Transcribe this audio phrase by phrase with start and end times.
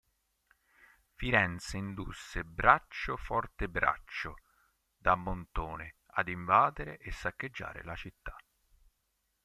[1.13, 4.39] Firenze indusse Braccio Fortebraccio
[4.97, 8.35] da Montone ad invadere e saccheggiare la città.